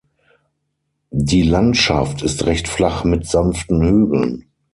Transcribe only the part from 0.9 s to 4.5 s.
Die Landschaft ist recht flach mit sanften Hügeln.